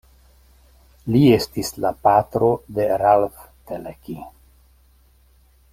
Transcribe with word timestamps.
Li 1.15 1.21
estis 1.33 1.69
la 1.85 1.91
patro 2.07 2.49
de 2.79 2.87
Ralph 3.05 3.47
Teleki. 3.69 4.19